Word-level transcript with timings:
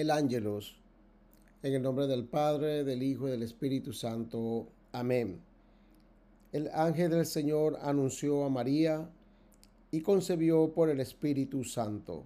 el 0.00 0.12
ángelos. 0.12 0.76
En 1.60 1.74
el 1.74 1.82
nombre 1.82 2.06
del 2.06 2.24
Padre, 2.24 2.84
del 2.84 3.02
Hijo 3.02 3.26
y 3.26 3.32
del 3.32 3.42
Espíritu 3.42 3.92
Santo. 3.92 4.68
Amén. 4.92 5.40
El 6.52 6.68
ángel 6.72 7.10
del 7.10 7.26
Señor 7.26 7.76
anunció 7.82 8.44
a 8.44 8.48
María 8.48 9.10
y 9.90 10.00
concebió 10.02 10.72
por 10.72 10.88
el 10.88 11.00
Espíritu 11.00 11.64
Santo. 11.64 12.24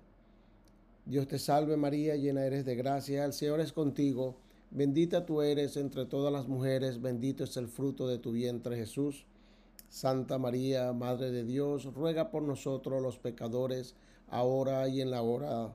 Dios 1.07 1.27
te 1.27 1.39
salve 1.39 1.79
María, 1.79 2.15
llena 2.15 2.45
eres 2.45 2.67
de 2.67 2.77
gracia, 2.77 3.25
el 3.25 3.33
Señor 3.33 3.61
es 3.61 3.73
contigo, 3.73 4.37
bendita 4.71 5.25
tú 5.25 5.41
eres 5.41 5.79
entre 5.79 6.05
todas 6.05 6.31
las 6.31 6.49
mujeres, 6.49 7.01
bendito 7.01 7.45
es 7.45 7.57
el 7.57 7.69
fruto 7.69 8.07
de 8.07 8.19
tu 8.19 8.33
vientre 8.33 8.77
Jesús. 8.77 9.25
Santa 9.89 10.37
María, 10.37 10.93
Madre 10.93 11.31
de 11.31 11.45
Dios, 11.45 11.87
ruega 11.95 12.31
por 12.31 12.43
nosotros 12.43 13.01
los 13.01 13.17
pecadores, 13.17 13.95
ahora 14.29 14.89
y 14.89 15.01
en 15.01 15.11
la 15.11 15.23
hora 15.23 15.75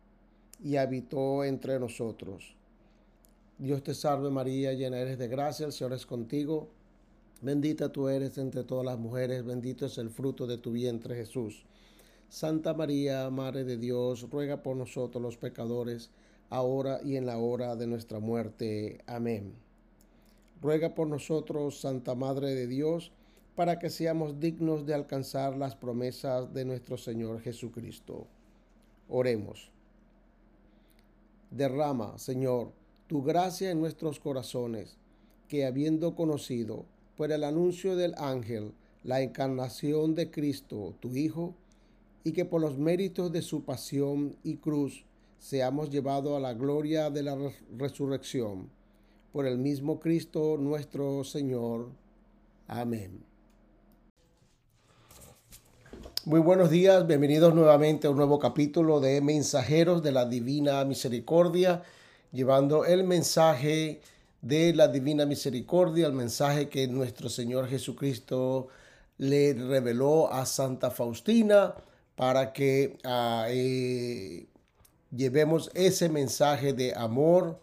y 0.63 0.75
habitó 0.77 1.43
entre 1.43 1.79
nosotros. 1.79 2.55
Dios 3.57 3.83
te 3.83 3.93
salve 3.93 4.29
María, 4.29 4.73
llena 4.73 4.99
eres 4.99 5.17
de 5.17 5.27
gracia, 5.27 5.65
el 5.65 5.71
Señor 5.71 5.93
es 5.93 6.05
contigo. 6.05 6.69
Bendita 7.41 7.91
tú 7.91 8.07
eres 8.07 8.37
entre 8.37 8.63
todas 8.63 8.85
las 8.85 8.99
mujeres, 8.99 9.43
bendito 9.45 9.85
es 9.85 9.97
el 9.97 10.09
fruto 10.09 10.47
de 10.47 10.57
tu 10.57 10.71
vientre 10.71 11.15
Jesús. 11.15 11.63
Santa 12.29 12.73
María, 12.73 13.29
Madre 13.29 13.63
de 13.63 13.77
Dios, 13.77 14.29
ruega 14.29 14.63
por 14.63 14.75
nosotros 14.75 15.21
los 15.21 15.37
pecadores, 15.37 16.11
ahora 16.49 17.01
y 17.03 17.17
en 17.17 17.25
la 17.25 17.37
hora 17.37 17.75
de 17.75 17.87
nuestra 17.87 18.19
muerte. 18.19 18.99
Amén. 19.05 19.53
Ruega 20.61 20.93
por 20.93 21.07
nosotros, 21.07 21.81
Santa 21.81 22.13
Madre 22.13 22.53
de 22.55 22.67
Dios, 22.67 23.11
para 23.55 23.79
que 23.79 23.89
seamos 23.89 24.39
dignos 24.39 24.85
de 24.85 24.93
alcanzar 24.93 25.57
las 25.57 25.75
promesas 25.75 26.53
de 26.53 26.65
nuestro 26.65 26.97
Señor 26.97 27.41
Jesucristo. 27.41 28.27
Oremos. 29.09 29.71
Derrama, 31.51 32.17
Señor, 32.17 32.71
tu 33.07 33.23
gracia 33.23 33.71
en 33.71 33.81
nuestros 33.81 34.19
corazones, 34.19 34.97
que 35.49 35.65
habiendo 35.65 36.15
conocido 36.15 36.85
por 37.17 37.31
el 37.31 37.43
anuncio 37.43 37.97
del 37.97 38.15
ángel 38.17 38.73
la 39.03 39.21
encarnación 39.21 40.15
de 40.15 40.31
Cristo, 40.31 40.95
tu 41.01 41.13
Hijo, 41.15 41.53
y 42.23 42.31
que 42.31 42.45
por 42.45 42.61
los 42.61 42.77
méritos 42.77 43.31
de 43.31 43.41
su 43.41 43.63
pasión 43.63 44.37
y 44.43 44.57
cruz 44.57 45.03
seamos 45.39 45.89
llevados 45.89 46.37
a 46.37 46.39
la 46.39 46.53
gloria 46.53 47.09
de 47.09 47.23
la 47.23 47.37
resurrección. 47.77 48.69
Por 49.33 49.45
el 49.45 49.57
mismo 49.57 49.99
Cristo 49.99 50.57
nuestro 50.57 51.23
Señor. 51.23 51.89
Amén. 52.67 53.30
Muy 56.23 56.39
buenos 56.39 56.69
días, 56.69 57.07
bienvenidos 57.07 57.55
nuevamente 57.55 58.05
a 58.05 58.11
un 58.11 58.17
nuevo 58.17 58.37
capítulo 58.37 58.99
de 58.99 59.21
Mensajeros 59.21 60.03
de 60.03 60.11
la 60.11 60.25
Divina 60.25 60.85
Misericordia, 60.85 61.81
llevando 62.31 62.85
el 62.85 63.03
mensaje 63.05 64.01
de 64.39 64.71
la 64.75 64.87
Divina 64.87 65.25
Misericordia, 65.25 66.05
el 66.05 66.13
mensaje 66.13 66.69
que 66.69 66.87
nuestro 66.87 67.27
Señor 67.27 67.67
Jesucristo 67.67 68.67
le 69.17 69.55
reveló 69.55 70.31
a 70.31 70.45
Santa 70.45 70.91
Faustina 70.91 71.73
para 72.15 72.53
que 72.53 72.99
uh, 73.03 73.45
eh, 73.47 74.45
llevemos 75.09 75.71
ese 75.73 76.07
mensaje 76.07 76.73
de 76.73 76.93
amor, 76.93 77.59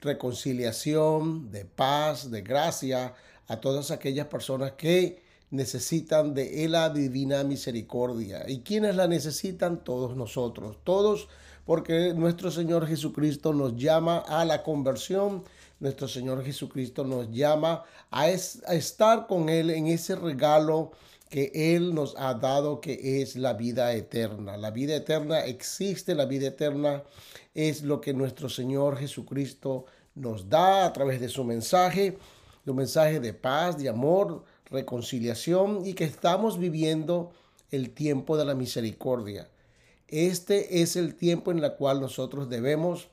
reconciliación, 0.00 1.50
de 1.50 1.66
paz, 1.66 2.30
de 2.30 2.40
gracia 2.40 3.12
a 3.46 3.60
todas 3.60 3.90
aquellas 3.90 4.26
personas 4.26 4.72
que 4.72 5.28
necesitan 5.50 6.34
de 6.34 6.68
la 6.68 6.90
divina 6.90 7.42
misericordia. 7.44 8.48
¿Y 8.48 8.60
quienes 8.60 8.96
la 8.96 9.08
necesitan? 9.08 9.82
Todos 9.82 10.16
nosotros, 10.16 10.78
todos, 10.84 11.28
porque 11.64 12.14
nuestro 12.14 12.50
Señor 12.50 12.86
Jesucristo 12.86 13.52
nos 13.52 13.76
llama 13.76 14.18
a 14.18 14.44
la 14.44 14.62
conversión, 14.62 15.44
nuestro 15.80 16.08
Señor 16.08 16.44
Jesucristo 16.44 17.04
nos 17.04 17.30
llama 17.30 17.84
a, 18.10 18.22
a 18.22 18.74
estar 18.74 19.26
con 19.26 19.48
Él 19.48 19.70
en 19.70 19.86
ese 19.86 20.14
regalo 20.14 20.92
que 21.28 21.50
Él 21.54 21.94
nos 21.94 22.14
ha 22.16 22.34
dado, 22.34 22.80
que 22.80 23.22
es 23.22 23.36
la 23.36 23.54
vida 23.54 23.92
eterna. 23.92 24.56
La 24.56 24.70
vida 24.70 24.96
eterna 24.96 25.44
existe, 25.44 26.14
la 26.14 26.26
vida 26.26 26.48
eterna 26.48 27.04
es 27.54 27.82
lo 27.82 28.00
que 28.00 28.12
nuestro 28.12 28.48
Señor 28.48 28.96
Jesucristo 28.98 29.86
nos 30.14 30.48
da 30.48 30.86
a 30.86 30.92
través 30.92 31.20
de 31.20 31.28
su 31.28 31.44
mensaje, 31.44 32.18
un 32.66 32.76
mensaje 32.76 33.18
de 33.18 33.34
paz, 33.34 33.78
de 33.78 33.88
amor, 33.88 34.44
reconciliación 34.70 35.84
y 35.84 35.94
que 35.94 36.04
estamos 36.04 36.58
viviendo 36.58 37.32
el 37.70 37.90
tiempo 37.90 38.36
de 38.36 38.44
la 38.44 38.54
misericordia. 38.54 39.48
Este 40.08 40.82
es 40.82 40.96
el 40.96 41.14
tiempo 41.14 41.52
en 41.52 41.62
el 41.62 41.72
cual 41.74 42.00
nosotros 42.00 42.48
debemos 42.48 43.08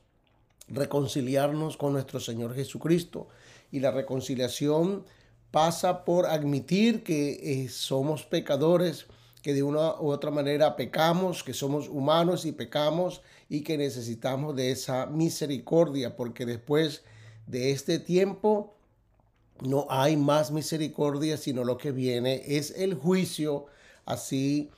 reconciliarnos 0.68 1.76
con 1.76 1.92
nuestro 1.92 2.20
Señor 2.20 2.54
Jesucristo. 2.54 3.28
Y 3.70 3.80
la 3.80 3.90
reconciliación 3.90 5.04
pasa 5.50 6.04
por 6.04 6.26
admitir 6.26 7.02
que 7.02 7.62
eh, 7.62 7.68
somos 7.68 8.24
pecadores, 8.24 9.06
que 9.42 9.54
de 9.54 9.62
una 9.62 10.00
u 10.00 10.10
otra 10.10 10.30
manera 10.30 10.76
pecamos, 10.76 11.44
que 11.44 11.54
somos 11.54 11.88
humanos 11.88 12.44
y 12.44 12.52
pecamos 12.52 13.22
y 13.48 13.62
que 13.62 13.78
necesitamos 13.78 14.56
de 14.56 14.72
esa 14.72 15.06
misericordia, 15.06 16.16
porque 16.16 16.44
después 16.44 17.02
de 17.46 17.70
este 17.70 17.98
tiempo 17.98 18.77
no 19.62 19.86
hay 19.88 20.16
más 20.16 20.50
misericordia, 20.50 21.36
sino 21.36 21.64
lo 21.64 21.76
que 21.76 21.92
viene 21.92 22.42
es 22.46 22.70
el 22.76 22.94
juicio, 22.94 23.66
así 24.04 24.70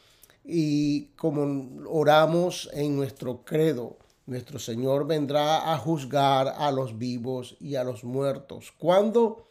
y 0.44 1.06
como 1.16 1.68
oramos 1.88 2.70
en 2.72 2.96
nuestro 2.96 3.44
credo. 3.44 3.98
Nuestro 4.26 4.58
Señor 4.58 5.06
vendrá 5.06 5.72
a 5.72 5.78
juzgar 5.78 6.48
a 6.56 6.70
los 6.70 6.98
vivos 6.98 7.56
y 7.60 7.74
a 7.74 7.84
los 7.84 8.04
muertos. 8.04 8.72
Cuando 8.78 9.44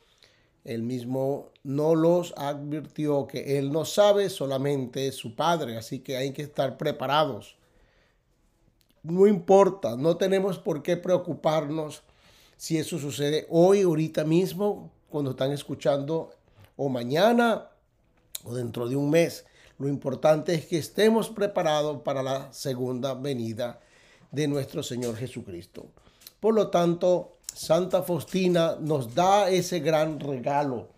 Él 0.64 0.84
mismo 0.84 1.50
no 1.64 1.96
los 1.96 2.34
advirtió 2.38 3.28
que 3.28 3.58
Él 3.58 3.72
no 3.72 3.86
sabe 3.86 4.30
solamente 4.30 5.12
su 5.12 5.36
Padre, 5.36 5.78
así 5.78 6.00
que 6.00 6.18
hay 6.18 6.32
que 6.32 6.44
estar 6.44 6.78
preparados. 6.78 7.58
No 9.04 9.28
importa, 9.28 9.96
no 9.96 10.18
tenemos 10.18 10.60
por 10.60 10.82
qué 10.82 10.98
preocuparnos 10.98 12.04
si 12.58 12.78
eso 12.78 13.00
sucede 13.00 13.48
hoy, 13.50 13.84
ahorita 13.84 14.26
mismo, 14.26 14.92
cuando 15.10 15.32
están 15.32 15.52
escuchando 15.52 16.32
o 16.78 16.90
mañana 16.90 17.70
o 18.44 18.54
dentro 18.54 18.88
de 18.88 18.96
un 18.96 19.10
mes. 19.10 19.46
Lo 19.78 19.88
importante 19.88 20.54
es 20.54 20.66
que 20.66 20.78
estemos 20.78 21.30
preparados 21.30 22.02
para 22.02 22.22
la 22.22 22.52
segunda 22.52 23.14
venida 23.14 23.80
de 24.32 24.48
nuestro 24.48 24.84
Señor 24.84 25.16
Jesucristo. 25.16 25.88
Por 26.40 26.54
lo 26.54 26.70
tanto, 26.70 27.38
Santa 27.54 28.04
Faustina 28.04 28.78
nos 28.80 29.14
da 29.16 29.50
ese 29.50 29.80
gran 29.80 30.20
regalo 30.20 30.90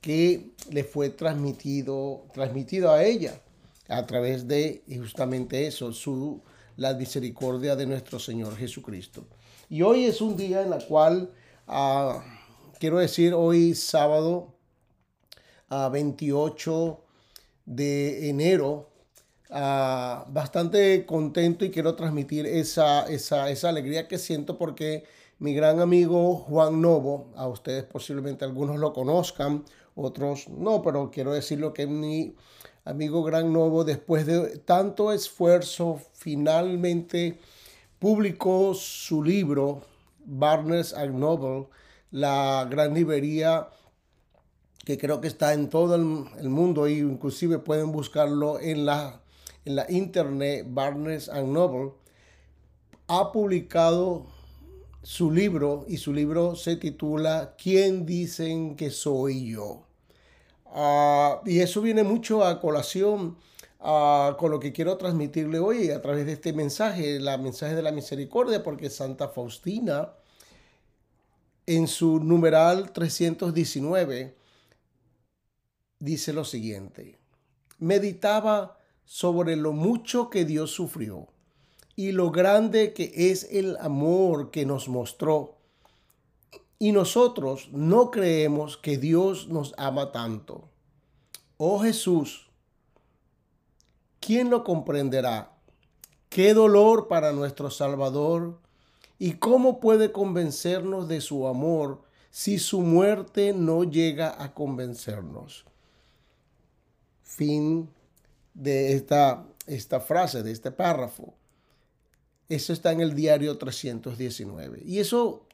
que 0.00 0.52
le 0.70 0.84
fue 0.84 1.10
transmitido, 1.10 2.24
transmitido 2.32 2.90
a 2.92 3.02
ella 3.02 3.40
a 3.88 4.06
través 4.06 4.46
de 4.46 4.82
justamente 4.96 5.66
eso, 5.66 5.92
su, 5.92 6.40
la 6.76 6.94
misericordia 6.94 7.74
de 7.74 7.86
nuestro 7.86 8.18
Señor 8.18 8.56
Jesucristo. 8.56 9.24
Y 9.68 9.82
hoy 9.82 10.04
es 10.04 10.20
un 10.20 10.36
día 10.36 10.62
en 10.62 10.72
el 10.72 10.84
cual 10.84 11.30
uh, 11.66 12.20
quiero 12.78 12.98
decir, 12.98 13.34
hoy 13.34 13.74
sábado 13.74 14.54
a 15.68 15.88
28 15.88 17.00
de 17.66 18.30
enero, 18.30 18.88
bastante 19.50 21.04
contento 21.06 21.64
y 21.64 21.70
quiero 21.70 21.94
transmitir 21.94 22.46
esa, 22.46 23.06
esa, 23.06 23.50
esa 23.50 23.68
alegría 23.68 24.08
que 24.08 24.18
siento 24.18 24.58
porque 24.58 25.04
mi 25.38 25.54
gran 25.54 25.80
amigo 25.80 26.36
Juan 26.36 26.80
Novo, 26.80 27.32
a 27.36 27.46
ustedes 27.48 27.84
posiblemente 27.84 28.44
algunos 28.44 28.78
lo 28.78 28.92
conozcan, 28.92 29.64
otros 29.94 30.48
no, 30.48 30.82
pero 30.82 31.10
quiero 31.10 31.32
decirlo 31.32 31.72
que 31.74 31.86
mi 31.86 32.34
amigo 32.84 33.22
Gran 33.22 33.52
Novo, 33.52 33.84
después 33.84 34.26
de 34.26 34.58
tanto 34.58 35.12
esfuerzo, 35.12 36.00
finalmente 36.14 37.38
publicó 37.98 38.74
su 38.74 39.22
libro, 39.22 39.82
Barnes 40.24 40.94
and 40.94 41.14
Noble, 41.14 41.66
la 42.10 42.66
gran 42.70 42.94
librería 42.94 43.68
que 44.84 44.96
creo 44.96 45.20
que 45.20 45.28
está 45.28 45.52
en 45.52 45.68
todo 45.68 45.94
el, 45.96 46.48
mundo 46.48 46.88
y 46.88 46.98
inclusive 46.98 47.58
pueden 47.58 47.92
buscarlo 47.92 48.58
en 48.58 48.86
la, 48.86 49.20
en 49.66 49.76
la 49.76 49.84
internet 49.90 50.64
Barnes 50.66 51.28
and 51.28 51.48
Noble 51.48 51.92
ha 53.06 53.30
publicado 53.32 54.26
su 55.02 55.30
libro 55.30 55.84
y 55.88 55.98
su 55.98 56.12
libro 56.12 56.56
se 56.56 56.76
titula 56.76 57.54
¿Quién 57.62 58.06
dicen 58.06 58.76
que 58.76 58.90
soy 58.90 59.50
yo? 59.50 59.82
Ah, 60.66 61.40
y 61.44 61.60
eso 61.60 61.80
viene 61.80 62.02
mucho 62.02 62.44
a 62.44 62.60
colación 62.60 63.36
ah, 63.80 64.36
con 64.38 64.50
lo 64.50 64.60
que 64.60 64.72
quiero 64.72 64.96
transmitirle 64.96 65.58
hoy 65.58 65.90
a 65.90 66.02
través 66.02 66.26
de 66.26 66.32
este 66.32 66.52
mensaje, 66.52 67.20
la 67.20 67.38
mensaje 67.38 67.74
de 67.74 67.82
la 67.82 67.92
misericordia, 67.92 68.62
porque 68.62 68.90
Santa 68.90 69.28
Faustina 69.28 70.12
en 71.68 71.86
su 71.86 72.18
numeral 72.20 72.92
319 72.92 74.34
dice 75.98 76.32
lo 76.32 76.46
siguiente, 76.46 77.18
meditaba 77.78 78.78
sobre 79.04 79.54
lo 79.54 79.72
mucho 79.74 80.30
que 80.30 80.46
Dios 80.46 80.70
sufrió 80.70 81.28
y 81.94 82.12
lo 82.12 82.30
grande 82.30 82.94
que 82.94 83.12
es 83.30 83.46
el 83.50 83.76
amor 83.80 84.50
que 84.50 84.64
nos 84.64 84.88
mostró. 84.88 85.58
Y 86.78 86.92
nosotros 86.92 87.68
no 87.70 88.10
creemos 88.10 88.78
que 88.78 88.96
Dios 88.96 89.48
nos 89.48 89.74
ama 89.76 90.10
tanto. 90.10 90.70
Oh 91.58 91.80
Jesús, 91.80 92.48
¿quién 94.20 94.48
lo 94.48 94.64
comprenderá? 94.64 95.52
Qué 96.30 96.54
dolor 96.54 97.08
para 97.08 97.32
nuestro 97.32 97.70
Salvador. 97.70 98.58
¿Y 99.18 99.34
cómo 99.34 99.80
puede 99.80 100.12
convencernos 100.12 101.08
de 101.08 101.20
su 101.20 101.46
amor 101.48 102.02
si 102.30 102.58
su 102.58 102.80
muerte 102.80 103.52
no 103.52 103.82
llega 103.82 104.42
a 104.42 104.54
convencernos? 104.54 105.64
Fin 107.22 107.90
de 108.54 108.92
esta, 108.92 109.44
esta 109.66 110.00
frase, 110.00 110.42
de 110.42 110.52
este 110.52 110.70
párrafo. 110.70 111.34
Eso 112.48 112.72
está 112.72 112.92
en 112.92 113.00
el 113.00 113.14
diario 113.14 113.58
319. 113.58 114.82
Y 114.84 115.00
eso 115.00 115.46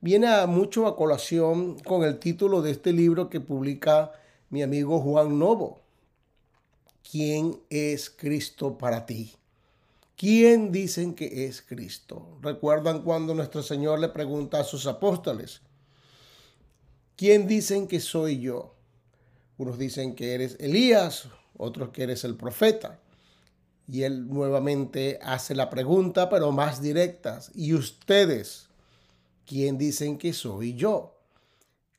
viene 0.00 0.28
a 0.28 0.46
mucho 0.46 0.86
a 0.86 0.96
colación 0.96 1.78
con 1.80 2.04
el 2.04 2.18
título 2.18 2.62
de 2.62 2.70
este 2.70 2.92
libro 2.92 3.28
que 3.28 3.40
publica 3.40 4.12
mi 4.50 4.62
amigo 4.62 5.00
Juan 5.00 5.38
Novo. 5.38 5.80
¿Quién 7.10 7.60
es 7.70 8.08
Cristo 8.08 8.78
para 8.78 9.04
ti? 9.04 9.34
¿Quién 10.24 10.72
dicen 10.72 11.14
que 11.14 11.44
es 11.44 11.60
Cristo? 11.60 12.38
¿Recuerdan 12.40 13.02
cuando 13.02 13.34
nuestro 13.34 13.62
Señor 13.62 13.98
le 13.98 14.08
pregunta 14.08 14.58
a 14.58 14.64
sus 14.64 14.86
apóstoles? 14.86 15.60
¿Quién 17.14 17.46
dicen 17.46 17.86
que 17.86 18.00
soy 18.00 18.40
yo? 18.40 18.74
Unos 19.58 19.76
dicen 19.76 20.14
que 20.14 20.32
eres 20.32 20.56
Elías, 20.60 21.28
otros 21.58 21.90
que 21.90 22.04
eres 22.04 22.24
el 22.24 22.36
profeta. 22.36 23.00
Y 23.86 24.04
él 24.04 24.26
nuevamente 24.26 25.18
hace 25.22 25.54
la 25.54 25.68
pregunta, 25.68 26.30
pero 26.30 26.52
más 26.52 26.80
directas. 26.80 27.50
¿Y 27.54 27.74
ustedes? 27.74 28.68
¿Quién 29.44 29.76
dicen 29.76 30.16
que 30.16 30.32
soy 30.32 30.72
yo? 30.72 31.18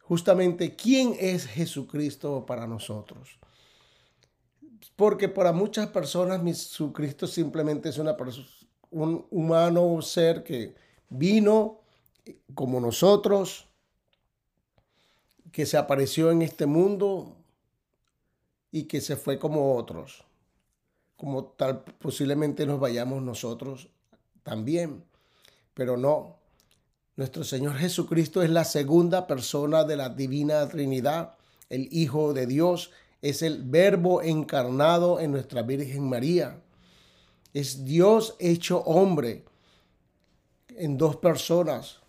Justamente, 0.02 0.76
¿quién 0.76 1.16
es 1.20 1.46
Jesucristo 1.46 2.44
para 2.48 2.66
nosotros? 2.66 3.38
Porque 4.96 5.30
para 5.30 5.52
muchas 5.52 5.88
personas 5.88 6.42
Jesucristo 6.44 7.28
simplemente 7.28 7.90
es 7.90 7.98
una 7.98 8.16
un 8.92 9.26
humano, 9.30 10.02
ser 10.02 10.44
que 10.44 10.76
vino 11.10 11.82
como 12.54 12.80
nosotros, 12.80 13.68
que 15.52 15.66
se 15.66 15.78
apareció 15.78 16.32
en 16.32 16.42
este 16.42 16.66
mundo 16.66 17.36
y 18.72 18.84
que 18.84 19.02
se 19.02 19.16
fue 19.16 19.40
como 19.40 19.76
otros 19.76 20.26
como 21.18 21.46
tal 21.46 21.84
posiblemente 22.00 22.66
nos 22.66 22.80
vayamos 22.80 23.22
nosotros 23.22 23.90
también. 24.44 25.04
Pero 25.74 25.98
no, 25.98 26.38
nuestro 27.16 27.44
Señor 27.44 27.76
Jesucristo 27.76 28.42
es 28.42 28.50
la 28.50 28.64
segunda 28.64 29.28
persona 29.28 29.84
de 29.84 29.98
la 29.98 30.10
divina 30.10 30.68
Trinidad, 30.68 31.36
el 31.70 31.88
Hijo 31.92 32.34
de 32.34 32.46
Dios, 32.46 32.92
es 33.30 33.42
el 33.42 33.64
Verbo 33.64 34.22
encarnado 34.22 35.20
en 35.20 35.32
nuestra 35.32 35.62
Virgen 35.62 36.08
María. 36.10 36.62
Es 37.54 37.86
Dios 37.86 38.36
hecho 38.40 38.80
hombre 38.80 39.46
en 40.70 40.98
dos 40.98 41.16
personas, 41.16 42.02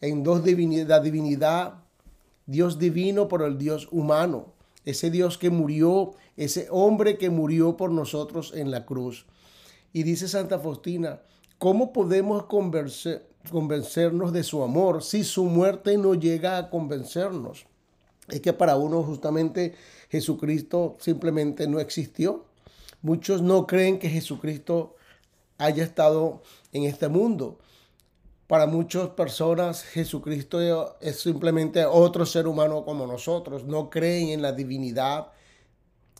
en 0.00 0.22
dos 0.22 0.44
divinidad, 0.44 0.88
la 0.88 1.00
divinidad, 1.00 1.74
Dios 2.46 2.78
divino 2.78 3.28
por 3.28 3.42
el 3.42 3.58
Dios 3.58 3.88
humano 3.90 4.54
ese 4.84 5.10
Dios 5.10 5.38
que 5.38 5.50
murió, 5.50 6.12
ese 6.36 6.68
hombre 6.70 7.16
que 7.16 7.30
murió 7.30 7.76
por 7.76 7.90
nosotros 7.90 8.52
en 8.54 8.70
la 8.70 8.84
cruz. 8.84 9.26
Y 9.92 10.02
dice 10.02 10.28
Santa 10.28 10.58
Faustina, 10.58 11.22
¿cómo 11.58 11.92
podemos 11.92 12.44
convencernos 12.44 14.32
de 14.32 14.42
su 14.42 14.62
amor 14.62 15.02
si 15.02 15.24
su 15.24 15.44
muerte 15.44 15.96
no 15.96 16.14
llega 16.14 16.58
a 16.58 16.70
convencernos? 16.70 17.66
Es 18.28 18.40
que 18.40 18.52
para 18.52 18.76
uno 18.76 19.02
justamente 19.02 19.74
Jesucristo 20.08 20.96
simplemente 20.98 21.66
no 21.66 21.80
existió. 21.80 22.44
Muchos 23.02 23.42
no 23.42 23.66
creen 23.66 23.98
que 23.98 24.08
Jesucristo 24.08 24.96
haya 25.58 25.84
estado 25.84 26.42
en 26.72 26.84
este 26.84 27.08
mundo. 27.08 27.58
Para 28.46 28.66
muchas 28.66 29.10
personas 29.10 29.82
Jesucristo 29.82 30.96
es 31.00 31.20
simplemente 31.20 31.84
otro 31.84 32.26
ser 32.26 32.46
humano 32.46 32.84
como 32.84 33.06
nosotros. 33.06 33.64
No 33.64 33.90
creen 33.90 34.28
en 34.30 34.42
la 34.42 34.52
divinidad 34.52 35.28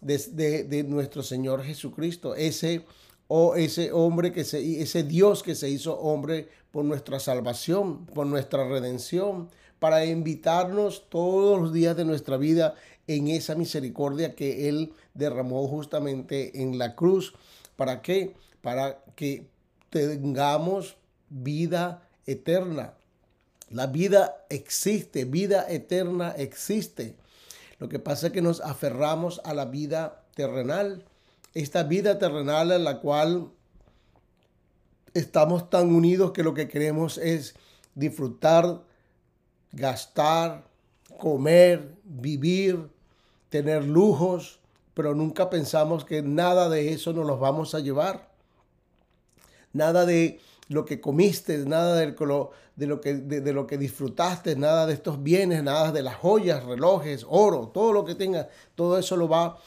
de, 0.01 0.85
nuestro 0.87 1.23
Señor 1.23 1.62
Jesucristo. 1.62 2.35
Ese, 2.35 2.85
o 3.29 3.55
ese 3.55 3.93
hombre 3.93 4.33
que 4.33 4.45
se, 4.45 4.83
ese 4.83 5.03
Dios 5.03 5.43
que 5.43 5.55
se 5.55 5.71
hizo 5.71 5.99
hombre 5.99 6.49
por 6.71 6.85
nuestra 6.85 7.21
salvación, 7.21 8.06
por 8.06 8.27
nuestra 8.27 8.67
redención, 8.69 9.49
para 9.84 10.06
invitarnos 10.06 11.10
todos 11.10 11.60
los 11.60 11.70
días 11.75 11.94
de 11.94 12.06
nuestra 12.06 12.38
vida 12.38 12.75
en 13.06 13.28
esa 13.28 13.54
misericordia 13.54 14.34
que 14.34 14.70
Él 14.70 14.94
derramó 15.12 15.69
justamente 15.69 16.62
en 16.62 16.78
la 16.78 16.96
cruz. 16.96 17.34
¿Para 17.76 18.00
qué? 18.00 18.34
Para 18.62 19.04
que 19.14 19.46
tengamos 19.90 20.96
vida 21.28 22.02
eterna. 22.25 22.94
La 23.69 23.86
vida 23.86 24.46
existe, 24.48 25.26
vida 25.26 25.66
eterna 25.69 26.31
existe. 26.31 27.16
Lo 27.78 27.90
que 27.90 27.98
pasa 27.98 28.28
es 28.28 28.32
que 28.32 28.40
nos 28.40 28.62
aferramos 28.62 29.42
a 29.44 29.52
la 29.52 29.66
vida 29.66 30.25
terrenal. 30.34 31.04
Esta 31.52 31.82
vida 31.82 32.19
terrenal 32.19 32.72
en 32.72 32.84
la 32.84 33.00
cual 33.00 33.50
estamos 35.12 35.69
tan 35.69 35.94
unidos 35.94 36.32
que 36.32 36.42
lo 36.42 36.54
que 36.54 36.69
queremos 36.69 37.19
es 37.19 37.55
disfrutar, 37.94 38.81
gastar, 39.74 40.64
comer, 41.19 41.94
vivir, 42.04 42.88
tener 43.48 43.84
lujos, 43.84 44.58
pero 44.94 45.14
nunca 45.14 45.50
pensamos 45.50 46.04
que 46.04 46.22
nada 46.22 46.69
de 46.69 46.93
eso 46.93 47.12
nos 47.12 47.26
los 47.26 47.40
vamos 47.40 47.74
a 47.74 47.81
llevar. 47.81 48.28
Nada 49.72 50.06
de 50.06 50.40
lo 50.69 50.84
que 50.84 51.00
comiste, 51.00 51.58
nada 51.58 51.96
de 51.96 52.14
lo, 52.19 52.52
de 52.76 52.86
lo, 52.86 53.00
que, 53.00 53.14
de, 53.14 53.52
lo 53.52 53.66
que 53.66 53.76
disfrutaste, 53.76 54.56
nada 54.56 54.86
de 54.86 54.94
estos 54.94 55.22
bienes, 55.22 55.62
nada 55.62 55.93
de 55.93 56.02
las 56.02 56.16
joyas, 56.16 56.64
relojes, 56.64 57.26
oro, 57.28 57.70
todo 57.74 57.93
lo 57.93 58.04
que 58.04 58.14
tengas, 58.14 58.46
todo 58.74 58.98
eso 58.98 59.16
lo 59.16 59.28
va, 59.28 59.58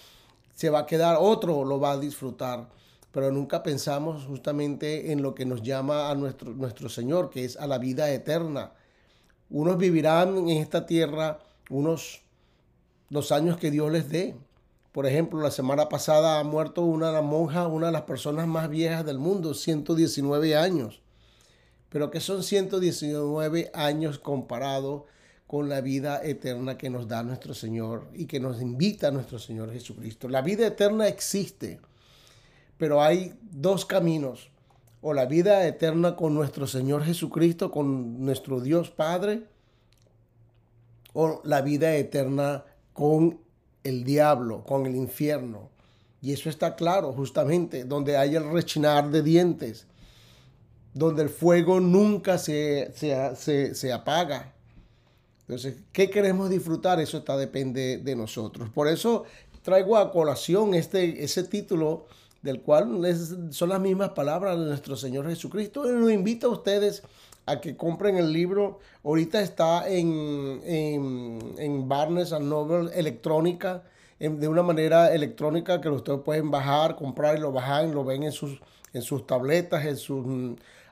se 0.56 0.70
va 0.70 0.80
a 0.80 0.86
quedar, 0.86 1.18
otro 1.20 1.66
lo 1.66 1.80
va 1.80 1.92
a 1.92 1.98
disfrutar. 1.98 2.70
Pero 3.12 3.32
nunca 3.32 3.64
pensamos 3.64 4.26
justamente 4.26 5.12
en 5.12 5.22
lo 5.22 5.34
que 5.34 5.46
nos 5.46 5.62
llama 5.62 6.10
a 6.10 6.16
nuestro, 6.16 6.52
nuestro 6.52 6.90
Señor, 6.90 7.30
que 7.30 7.46
es 7.46 7.58
a 7.58 7.68
la 7.68 7.78
vida 7.78 8.12
eterna. 8.12 8.72
Unos 9.50 9.78
vivirán 9.78 10.38
en 10.50 10.58
esta 10.58 10.86
tierra 10.86 11.40
unos 11.70 12.22
los 13.10 13.32
años 13.32 13.58
que 13.58 13.72
Dios 13.72 13.92
les 13.92 14.10
dé, 14.10 14.36
por 14.98 15.06
ejemplo, 15.06 15.40
la 15.40 15.52
semana 15.52 15.90
pasada 15.90 16.40
ha 16.40 16.44
muerto 16.44 16.82
una 16.82 17.10
de 17.10 17.14
las 17.14 17.24
monjas, 17.24 17.68
una 17.72 17.86
de 17.86 17.92
las 17.92 18.02
personas 18.02 18.48
más 18.48 18.68
viejas 18.68 19.06
del 19.06 19.20
mundo, 19.20 19.54
119 19.54 20.56
años. 20.56 21.02
Pero 21.90 22.10
que 22.10 22.20
son 22.20 22.42
119 22.42 23.70
años 23.76 24.18
comparado 24.18 25.06
con 25.46 25.70
la 25.70 25.82
vida 25.82 26.20
eterna 26.24 26.80
que 26.80 26.90
nos 26.90 27.08
da 27.08 27.22
nuestro 27.22 27.54
Señor 27.54 28.08
y 28.16 28.26
que 28.26 28.40
nos 28.40 28.60
invita 28.60 29.12
nuestro 29.12 29.38
Señor 29.38 29.72
Jesucristo. 29.72 30.30
La 30.30 30.42
vida 30.42 30.66
eterna 30.66 31.08
existe, 31.08 31.80
pero 32.80 33.00
hay 33.00 33.36
dos 33.40 33.86
caminos. 33.86 34.50
O 35.02 35.14
la 35.14 35.26
vida 35.26 35.68
eterna 35.68 36.16
con 36.16 36.34
nuestro 36.34 36.68
Señor 36.68 37.04
Jesucristo, 37.04 37.72
con 37.72 38.26
nuestro 38.26 38.60
Dios 38.62 38.90
Padre, 38.90 39.44
o 41.14 41.42
la 41.44 41.62
vida 41.62 41.96
eterna 41.96 42.64
con 42.94 43.40
el 43.84 44.04
diablo, 44.04 44.64
con 44.64 44.86
el 44.86 44.96
infierno. 44.96 45.70
Y 46.22 46.34
eso 46.34 46.50
está 46.50 46.76
claro, 46.76 47.14
justamente, 47.14 47.86
donde 47.86 48.18
hay 48.18 48.36
el 48.36 48.50
rechinar 48.52 49.10
de 49.12 49.22
dientes, 49.22 49.86
donde 50.94 51.24
el 51.24 51.30
fuego 51.30 51.80
nunca 51.80 52.38
se, 52.38 52.92
se, 52.94 53.94
apaga. 53.94 54.54
Entonces, 55.42 55.76
¿qué 55.92 56.10
queremos 56.10 56.50
disfrutar? 56.50 57.00
Eso 57.00 57.20
está 57.20 57.38
depende 57.38 57.98
de 57.98 58.16
nosotros. 58.16 58.70
Por 58.70 58.88
eso 58.88 59.24
traigo 59.62 59.96
a 59.98 60.12
colación 60.12 60.74
este, 60.74 61.24
ese 61.24 61.44
título 61.44 62.08
del 62.42 62.62
cual 62.62 63.02
son 63.52 63.70
las 63.70 63.80
mismas 63.80 64.10
palabras 64.10 64.58
de 64.58 64.66
nuestro 64.66 64.96
Señor 64.96 65.28
Jesucristo. 65.28 65.88
Él 65.88 66.00
nos 66.00 66.12
invita 66.12 66.48
a 66.48 66.52
ustedes 66.52 67.04
a 67.46 67.62
que 67.62 67.76
compren 67.76 68.18
el 68.18 68.32
libro. 68.32 68.80
Ahorita 69.04 69.42
está 69.42 69.88
en, 69.90 70.62
en, 70.66 71.90
Barnes 71.90 72.34
and 72.34 72.46
Noble 72.46 72.92
electrónica, 72.94 73.84
de 74.20 74.48
una 74.48 74.64
manera 74.64 75.14
electrónica 75.14 75.80
que 75.80 75.90
ustedes 75.90 76.20
pueden 76.22 76.52
bajar, 76.52 76.96
comprar 76.96 77.38
y 77.38 77.42
lo 77.42 77.52
bajan, 77.52 77.94
lo 77.94 78.04
ven 78.04 78.24
en 78.24 78.32
sus, 78.32 78.60
en 78.94 79.02
sus 79.02 79.26
tabletas, 79.26 79.86
en 79.86 79.98
sus, 79.98 80.26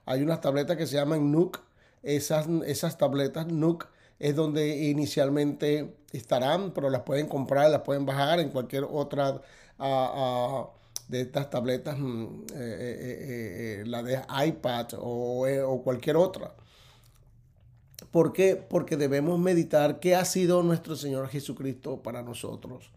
hay 0.05 0.21
unas 0.21 0.41
tabletas 0.41 0.77
que 0.77 0.87
se 0.87 0.95
llaman 0.95 1.31
Nook. 1.31 1.59
Esas, 2.03 2.47
esas 2.65 2.97
tabletas 2.97 3.47
Nook 3.47 3.87
es 4.19 4.35
donde 4.35 4.89
inicialmente 4.89 5.95
estarán, 6.13 6.71
pero 6.71 6.89
las 6.89 7.01
pueden 7.01 7.27
comprar, 7.27 7.69
las 7.69 7.81
pueden 7.81 8.05
bajar 8.05 8.39
en 8.39 8.49
cualquier 8.49 8.85
otra 8.89 9.41
de 11.07 11.21
estas 11.21 11.49
tabletas, 11.49 11.97
mm, 11.99 12.23
eh, 12.23 12.55
eh, 12.55 13.81
eh, 13.81 13.83
la 13.85 14.01
de 14.03 14.21
iPad 14.47 14.87
o, 14.97 15.45
o 15.67 15.83
cualquier 15.83 16.17
otra. 16.17 16.55
¿Por 18.11 18.33
qué? 18.33 18.55
Porque 18.55 18.97
debemos 18.97 19.39
meditar 19.39 19.99
qué 19.99 20.15
ha 20.15 20.25
sido 20.25 20.63
nuestro 20.63 20.95
Señor 20.95 21.27
Jesucristo 21.29 22.01
para 22.01 22.21
nosotros. 22.21 22.91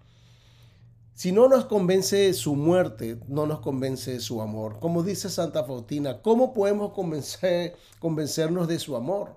Si 1.14 1.32
no 1.32 1.48
nos 1.48 1.64
convence 1.64 2.32
su 2.32 2.54
muerte, 2.54 3.18
no 3.26 3.44
nos 3.46 3.58
convence 3.60 4.20
su 4.20 4.40
amor. 4.40 4.78
Como 4.78 5.02
dice 5.02 5.28
Santa 5.28 5.64
Faustina, 5.64 6.22
¿cómo 6.22 6.52
podemos 6.52 6.92
convencer, 6.92 7.74
convencernos 7.98 8.68
de 8.68 8.78
su 8.78 8.94
amor? 8.94 9.36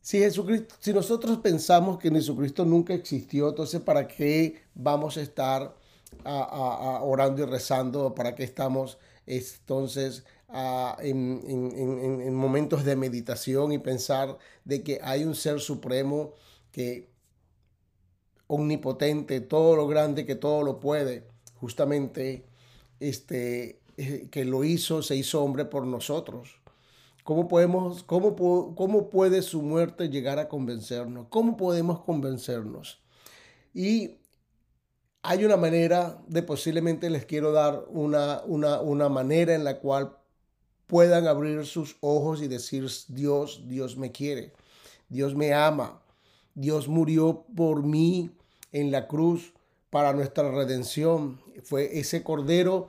Si, 0.00 0.18
Jesucristo, 0.18 0.74
si 0.80 0.94
nosotros 0.94 1.38
pensamos 1.38 1.98
que 1.98 2.10
Jesucristo 2.10 2.64
nunca 2.64 2.94
existió, 2.94 3.50
entonces 3.50 3.82
¿para 3.82 4.08
qué 4.08 4.62
vamos 4.74 5.18
a 5.18 5.20
estar 5.20 5.76
orando 6.24 7.42
y 7.42 7.46
rezando? 7.46 8.14
¿Para 8.14 8.34
qué 8.34 8.44
estamos 8.44 8.98
entonces 9.26 10.24
en, 11.00 11.42
en 11.44 12.34
momentos 12.34 12.84
de 12.84 12.96
meditación 12.96 13.72
y 13.72 13.78
pensar 13.78 14.38
de 14.64 14.82
que 14.82 15.00
hay 15.02 15.24
un 15.24 15.34
ser 15.34 15.60
supremo 15.60 16.32
que 16.72 17.10
omnipotente, 18.48 19.40
todo 19.40 19.76
lo 19.76 19.86
grande, 19.86 20.26
que 20.26 20.34
todo 20.34 20.62
lo 20.62 20.80
puede, 20.80 21.28
justamente 21.60 22.44
este, 22.98 23.80
eh, 23.96 24.28
que 24.30 24.44
lo 24.44 24.64
hizo, 24.64 25.02
se 25.02 25.16
hizo 25.16 25.42
hombre 25.42 25.64
por 25.64 25.86
nosotros. 25.86 26.60
¿Cómo, 27.22 27.46
podemos, 27.46 28.02
cómo, 28.04 28.74
¿Cómo 28.74 29.10
puede 29.10 29.42
su 29.42 29.60
muerte 29.62 30.08
llegar 30.08 30.38
a 30.38 30.48
convencernos? 30.48 31.26
¿Cómo 31.28 31.56
podemos 31.58 32.00
convencernos? 32.00 33.02
Y 33.74 34.16
hay 35.22 35.44
una 35.44 35.56
manera 35.56 36.22
de 36.26 36.42
posiblemente 36.42 37.10
les 37.10 37.24
quiero 37.24 37.52
dar 37.52 37.84
una, 37.88 38.42
una, 38.46 38.80
una 38.80 39.08
manera 39.08 39.54
en 39.54 39.64
la 39.64 39.78
cual 39.78 40.16
puedan 40.86 41.26
abrir 41.26 41.66
sus 41.66 41.96
ojos 42.00 42.40
y 42.42 42.48
decir, 42.48 42.88
Dios, 43.08 43.62
Dios 43.66 43.96
me 43.96 44.10
quiere, 44.10 44.52
Dios 45.08 45.34
me 45.34 45.52
ama, 45.52 46.00
Dios 46.54 46.88
murió 46.88 47.44
por 47.54 47.82
mí 47.82 48.30
en 48.72 48.90
la 48.90 49.06
cruz 49.06 49.52
para 49.90 50.12
nuestra 50.12 50.50
redención. 50.50 51.40
Fue 51.62 51.98
ese 51.98 52.22
cordero 52.22 52.88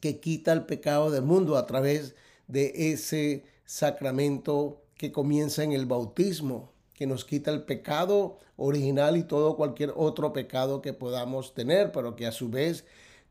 que 0.00 0.20
quita 0.20 0.52
el 0.52 0.64
pecado 0.66 1.10
del 1.10 1.22
mundo 1.22 1.56
a 1.56 1.66
través 1.66 2.14
de 2.46 2.92
ese 2.92 3.44
sacramento 3.64 4.82
que 4.96 5.12
comienza 5.12 5.62
en 5.62 5.72
el 5.72 5.86
bautismo, 5.86 6.69
que 7.00 7.06
nos 7.06 7.24
quita 7.24 7.50
el 7.50 7.62
pecado 7.62 8.40
original 8.58 9.16
y 9.16 9.22
todo 9.22 9.56
cualquier 9.56 9.90
otro 9.96 10.34
pecado 10.34 10.82
que 10.82 10.92
podamos 10.92 11.54
tener, 11.54 11.92
pero 11.92 12.14
que 12.14 12.26
a 12.26 12.30
su 12.30 12.50
vez 12.50 12.84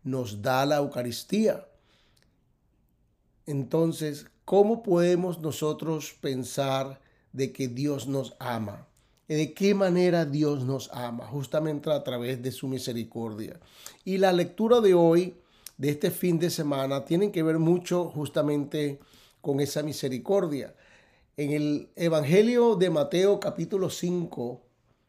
nos 0.03 0.41
da 0.41 0.65
la 0.65 0.77
Eucaristía. 0.77 1.67
Entonces, 3.45 4.25
¿cómo 4.43 4.81
podemos 4.81 5.37
nosotros 5.37 6.15
pensar 6.19 6.99
de 7.31 7.51
que 7.51 7.67
Dios 7.67 8.07
nos 8.07 8.35
ama? 8.39 8.87
¿De 9.27 9.53
qué 9.53 9.75
manera 9.75 10.25
Dios 10.25 10.65
nos 10.65 10.89
ama? 10.91 11.27
Justamente 11.27 11.91
a 11.91 12.03
través 12.03 12.41
de 12.41 12.51
su 12.51 12.67
misericordia. 12.67 13.59
Y 14.03 14.17
la 14.17 14.33
lectura 14.33 14.81
de 14.81 14.95
hoy, 14.95 15.35
de 15.77 15.89
este 15.91 16.09
fin 16.09 16.39
de 16.39 16.49
semana, 16.49 17.05
tiene 17.05 17.31
que 17.31 17.43
ver 17.43 17.59
mucho 17.59 18.05
justamente 18.05 18.99
con 19.41 19.59
esa 19.59 19.83
misericordia. 19.83 20.73
En 21.39 21.53
el 21.53 21.89
Evangelio 21.95 22.75
de 22.75 22.89
Mateo 22.89 23.39
capítulo 23.39 23.89
5, 23.89 24.61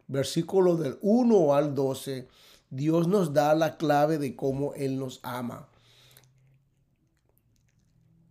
versículo 0.07 0.77
del 0.77 0.97
1 1.03 1.55
al 1.55 1.75
12, 1.75 2.29
Dios 2.71 3.09
nos 3.09 3.35
da 3.35 3.53
la 3.57 3.77
clave 3.77 4.17
de 4.17 4.37
cómo 4.37 4.73
Él 4.75 4.97
nos 4.97 5.19
ama. 5.25 5.69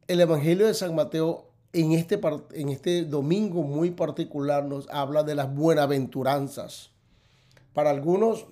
El 0.07 0.21
Evangelio 0.21 0.67
de 0.67 0.75
San 0.75 0.95
Mateo 0.95 1.49
en 1.73 1.91
este, 1.91 2.21
en 2.53 2.69
este 2.69 3.03
domingo 3.03 3.63
muy 3.63 3.91
particular 3.91 4.63
nos 4.63 4.87
habla 4.91 5.23
de 5.23 5.35
las 5.35 5.53
buenaventuranzas. 5.53 6.91
Para 7.73 7.89
algunos, 7.89 8.45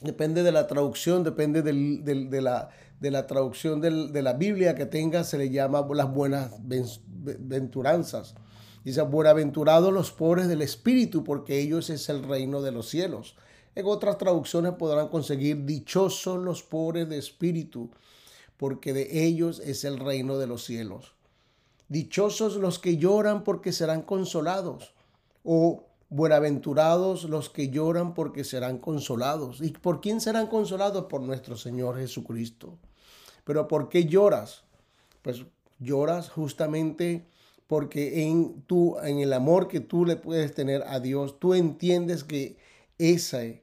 depende 0.00 0.44
de 0.44 0.52
la 0.52 0.68
traducción, 0.68 1.24
depende 1.24 1.62
de, 1.62 2.40
la, 2.40 2.68
de 3.00 3.10
la 3.10 3.26
traducción 3.26 3.80
de 3.80 4.22
la 4.22 4.34
Biblia 4.34 4.76
que 4.76 4.86
tenga, 4.86 5.24
se 5.24 5.38
le 5.38 5.50
llama 5.50 5.84
las 5.92 6.14
buenas 6.14 6.52
venturanzas. 6.62 8.36
Dice, 8.84 9.02
buenaventurados 9.02 9.92
los 9.92 10.10
pobres 10.10 10.48
del 10.48 10.62
espíritu, 10.62 11.22
porque 11.22 11.60
ellos 11.60 11.90
es 11.90 12.08
el 12.08 12.22
reino 12.22 12.62
de 12.62 12.72
los 12.72 12.88
cielos. 12.88 13.36
En 13.74 13.86
otras 13.86 14.18
traducciones 14.18 14.72
podrán 14.72 15.08
conseguir 15.08 15.64
dichosos 15.64 16.38
los 16.38 16.62
pobres 16.62 17.08
de 17.08 17.18
espíritu, 17.18 17.90
porque 18.56 18.92
de 18.92 19.24
ellos 19.24 19.60
es 19.60 19.84
el 19.84 19.98
reino 19.98 20.38
de 20.38 20.46
los 20.46 20.64
cielos. 20.64 21.12
Dichosos 21.88 22.56
los 22.56 22.78
que 22.78 22.96
lloran 22.96 23.44
porque 23.44 23.72
serán 23.72 24.02
consolados. 24.02 24.94
O 25.44 25.84
buenaventurados 26.08 27.24
los 27.24 27.48
que 27.48 27.70
lloran 27.70 28.14
porque 28.14 28.44
serán 28.44 28.78
consolados. 28.78 29.60
¿Y 29.60 29.70
por 29.70 30.00
quién 30.00 30.20
serán 30.20 30.48
consolados? 30.48 31.06
Por 31.06 31.20
nuestro 31.20 31.56
Señor 31.56 31.98
Jesucristo. 31.98 32.78
Pero 33.44 33.68
¿por 33.68 33.88
qué 33.88 34.04
lloras? 34.04 34.64
Pues 35.22 35.44
lloras 35.78 36.28
justamente 36.28 37.26
porque 37.70 38.24
en, 38.24 38.62
tú, 38.62 38.98
en 38.98 39.20
el 39.20 39.32
amor 39.32 39.68
que 39.68 39.78
tú 39.78 40.04
le 40.04 40.16
puedes 40.16 40.52
tener 40.52 40.82
a 40.88 40.98
Dios, 40.98 41.38
tú 41.38 41.54
entiendes 41.54 42.24
que 42.24 42.56
ese, 42.98 43.62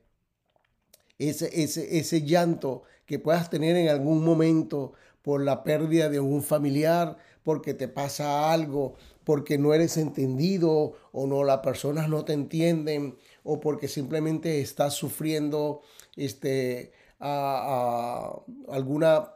ese, 1.20 1.50
ese, 1.62 2.00
ese 2.00 2.22
llanto 2.22 2.84
que 3.06 3.20
puedas 3.20 3.50
tener 3.50 3.76
en 3.76 3.90
algún 3.90 4.24
momento 4.24 4.94
por 5.22 5.44
la 5.44 5.66
pérdida 5.66 6.08
de 6.08 6.22
un 6.22 6.42
familiar, 6.42 7.18
porque 7.44 7.74
te 7.74 7.90
pasa 7.90 8.54
algo, 8.54 8.96
porque 9.26 9.58
no 9.58 9.74
eres 9.74 9.98
entendido 9.98 10.94
o 11.12 11.28
no, 11.28 11.44
las 11.44 11.60
personas 11.60 12.08
no 12.08 12.24
te 12.24 12.32
entienden 12.32 13.18
o 13.44 13.60
porque 13.60 13.90
simplemente 13.90 14.62
estás 14.62 14.94
sufriendo 14.94 15.82
este, 16.16 16.94
alguna 17.20 19.34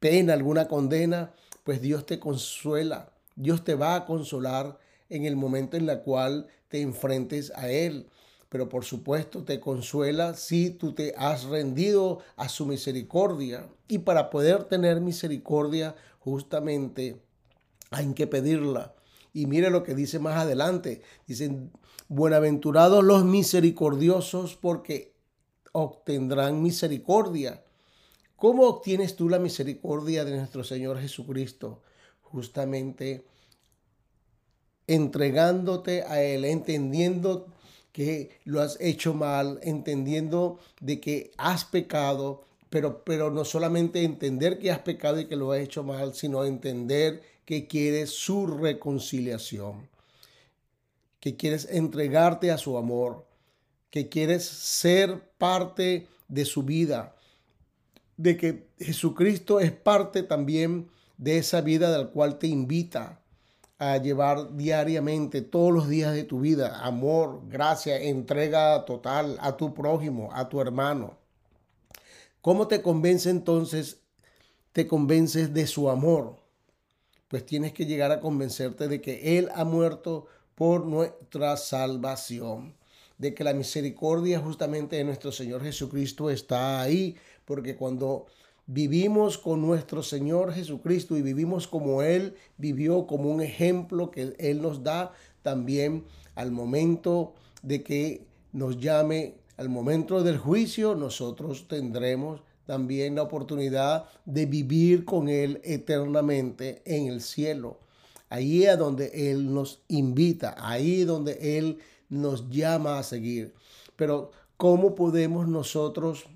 pena, 0.00 0.32
alguna 0.32 0.66
condena, 0.66 1.34
pues 1.62 1.82
Dios 1.82 2.06
te 2.06 2.18
consuela. 2.18 3.12
Dios 3.38 3.62
te 3.62 3.76
va 3.76 3.94
a 3.94 4.04
consolar 4.04 4.78
en 5.08 5.24
el 5.24 5.36
momento 5.36 5.76
en 5.76 5.88
el 5.88 6.00
cual 6.00 6.48
te 6.66 6.80
enfrentes 6.80 7.52
a 7.54 7.70
Él. 7.70 8.08
Pero 8.48 8.68
por 8.68 8.84
supuesto 8.84 9.44
te 9.44 9.60
consuela 9.60 10.34
si 10.34 10.70
tú 10.70 10.92
te 10.92 11.14
has 11.16 11.44
rendido 11.44 12.18
a 12.36 12.48
su 12.48 12.66
misericordia. 12.66 13.68
Y 13.86 13.98
para 13.98 14.28
poder 14.30 14.64
tener 14.64 15.00
misericordia, 15.00 15.94
justamente 16.18 17.22
hay 17.90 18.12
que 18.14 18.26
pedirla. 18.26 18.94
Y 19.32 19.46
mire 19.46 19.70
lo 19.70 19.84
que 19.84 19.94
dice 19.94 20.18
más 20.18 20.36
adelante. 20.36 21.02
Dicen, 21.26 21.70
buenaventurados 22.08 23.04
los 23.04 23.24
misericordiosos 23.24 24.56
porque 24.56 25.14
obtendrán 25.72 26.60
misericordia. 26.60 27.62
¿Cómo 28.34 28.66
obtienes 28.66 29.14
tú 29.14 29.28
la 29.28 29.38
misericordia 29.38 30.24
de 30.24 30.36
nuestro 30.36 30.64
Señor 30.64 30.98
Jesucristo? 30.98 31.82
Justamente 32.32 33.24
entregándote 34.86 36.02
a 36.02 36.22
Él, 36.22 36.44
entendiendo 36.44 37.46
que 37.92 38.38
lo 38.44 38.60
has 38.60 38.78
hecho 38.80 39.14
mal, 39.14 39.60
entendiendo 39.62 40.58
de 40.80 41.00
que 41.00 41.30
has 41.36 41.64
pecado, 41.64 42.44
pero, 42.70 43.02
pero 43.04 43.30
no 43.30 43.44
solamente 43.44 44.02
entender 44.02 44.58
que 44.58 44.70
has 44.70 44.80
pecado 44.80 45.20
y 45.20 45.26
que 45.26 45.36
lo 45.36 45.52
has 45.52 45.60
hecho 45.60 45.82
mal, 45.82 46.14
sino 46.14 46.44
entender 46.44 47.22
que 47.44 47.66
quieres 47.66 48.10
su 48.10 48.46
reconciliación, 48.46 49.88
que 51.20 51.36
quieres 51.36 51.66
entregarte 51.70 52.50
a 52.50 52.58
su 52.58 52.76
amor, 52.76 53.26
que 53.90 54.08
quieres 54.08 54.44
ser 54.44 55.30
parte 55.38 56.06
de 56.28 56.44
su 56.44 56.62
vida, 56.62 57.16
de 58.16 58.36
que 58.36 58.68
Jesucristo 58.78 59.60
es 59.60 59.72
parte 59.72 60.22
también 60.22 60.90
de 61.18 61.38
esa 61.38 61.60
vida 61.60 61.96
del 61.96 62.08
cual 62.08 62.38
te 62.38 62.46
invita 62.46 63.20
a 63.78 63.98
llevar 63.98 64.56
diariamente, 64.56 65.42
todos 65.42 65.72
los 65.72 65.88
días 65.88 66.14
de 66.14 66.24
tu 66.24 66.40
vida, 66.40 66.84
amor, 66.84 67.42
gracia, 67.48 68.00
entrega 68.00 68.84
total 68.84 69.36
a 69.40 69.56
tu 69.56 69.74
prójimo, 69.74 70.30
a 70.32 70.48
tu 70.48 70.60
hermano. 70.60 71.16
¿Cómo 72.40 72.66
te 72.66 72.82
convence 72.82 73.30
entonces 73.30 73.98
te 74.78 74.86
convences 74.86 75.52
de 75.52 75.66
su 75.66 75.90
amor, 75.90 76.36
pues 77.26 77.44
tienes 77.44 77.72
que 77.72 77.84
llegar 77.84 78.12
a 78.12 78.20
convencerte 78.20 78.86
de 78.86 79.00
que 79.00 79.36
Él 79.38 79.48
ha 79.54 79.64
muerto 79.64 80.26
por 80.54 80.86
nuestra 80.86 81.56
salvación, 81.56 82.76
de 83.16 83.34
que 83.34 83.42
la 83.42 83.54
misericordia 83.54 84.38
justamente 84.38 84.94
de 84.94 85.02
nuestro 85.02 85.32
Señor 85.32 85.64
Jesucristo 85.64 86.30
está 86.30 86.80
ahí, 86.80 87.16
porque 87.44 87.74
cuando 87.74 88.26
vivimos 88.68 89.38
con 89.38 89.62
nuestro 89.62 90.02
Señor 90.02 90.52
Jesucristo 90.52 91.16
y 91.16 91.22
vivimos 91.22 91.66
como 91.66 92.02
Él 92.02 92.36
vivió, 92.58 93.06
como 93.06 93.30
un 93.30 93.40
ejemplo 93.40 94.10
que 94.10 94.34
Él 94.38 94.62
nos 94.62 94.84
da 94.84 95.12
también 95.42 96.04
al 96.34 96.52
momento 96.52 97.32
de 97.62 97.82
que 97.82 98.26
nos 98.52 98.78
llame, 98.78 99.34
al 99.56 99.70
momento 99.70 100.22
del 100.22 100.36
juicio, 100.36 100.94
nosotros 100.94 101.66
tendremos 101.66 102.42
también 102.66 103.14
la 103.14 103.22
oportunidad 103.22 104.04
de 104.26 104.44
vivir 104.44 105.06
con 105.06 105.30
Él 105.30 105.60
eternamente 105.64 106.82
en 106.84 107.06
el 107.06 107.22
cielo. 107.22 107.78
Ahí 108.28 108.64
es 108.64 108.78
donde 108.78 109.30
Él 109.30 109.52
nos 109.52 109.80
invita, 109.88 110.54
ahí 110.58 111.04
donde 111.04 111.56
Él 111.56 111.78
nos 112.10 112.50
llama 112.50 112.98
a 112.98 113.02
seguir. 113.02 113.54
Pero 113.96 114.30
¿cómo 114.58 114.94
podemos 114.94 115.48
nosotros 115.48 116.26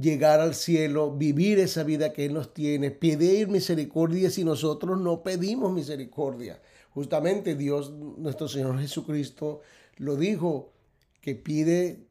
llegar 0.00 0.40
al 0.40 0.54
cielo, 0.54 1.12
vivir 1.16 1.58
esa 1.58 1.82
vida 1.82 2.12
que 2.12 2.26
Él 2.26 2.34
nos 2.34 2.54
tiene, 2.54 2.90
pedir 2.90 3.48
misericordia 3.48 4.30
si 4.30 4.44
nosotros 4.44 4.98
no 5.00 5.22
pedimos 5.22 5.72
misericordia. 5.72 6.60
Justamente 6.90 7.54
Dios, 7.54 7.90
nuestro 7.90 8.48
Señor 8.48 8.80
Jesucristo, 8.80 9.60
lo 9.96 10.16
dijo, 10.16 10.72
que 11.20 11.34
pide 11.34 12.06